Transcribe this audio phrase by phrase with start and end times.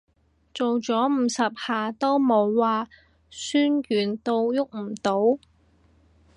[0.51, 2.87] 做咗五十下都冇話
[3.31, 5.37] 痠軟到郁唔到